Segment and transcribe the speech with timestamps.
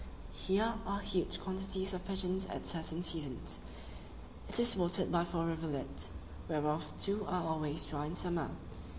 [0.33, 3.59] Here are huge quantities of pigeons at certain seasons.
[4.47, 6.09] It is watered by four rivulets,
[6.49, 8.49] whereof two are always dry in summer.